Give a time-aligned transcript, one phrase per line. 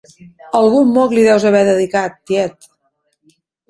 [0.59, 2.71] Algun moc li deus haver dedicat, tiet!